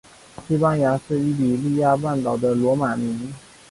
[0.47, 3.31] 西班牙是伊比利亚半岛的罗马名。